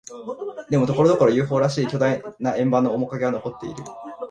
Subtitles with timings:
[0.71, 3.83] でも、ところどころ、ＵＦＯ らしき巨大な円盤の面影は残っている。